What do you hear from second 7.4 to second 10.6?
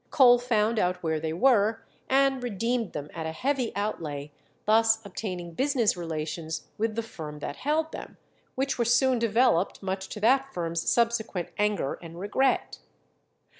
held them, which were soon developed, much to that